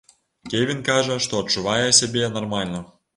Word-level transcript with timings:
Кевін 0.53 0.79
кажа, 0.87 1.17
што 1.25 1.41
адчувае 1.41 1.85
сябе 1.99 2.23
нармальна. 2.39 2.81